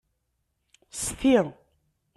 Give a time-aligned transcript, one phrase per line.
[1.01, 1.37] Sti!